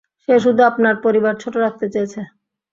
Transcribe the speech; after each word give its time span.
সে 0.23 0.35
শুধু 0.43 0.61
আপনার 0.69 0.95
পরিবার 1.05 1.33
ছোট 1.43 1.53
রাখতে 1.57 1.85
চেয়েছে। 1.93 2.19